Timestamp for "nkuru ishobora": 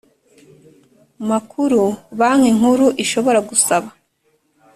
2.57-3.39